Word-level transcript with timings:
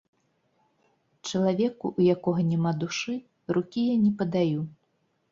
Чалавеку, 1.31 1.91
у 1.99 2.07
якога 2.15 2.45
няма 2.51 2.71
душы, 2.83 3.13
рукі 3.57 3.83
я 3.93 3.97
не 4.07 4.09
падаю. 4.23 4.65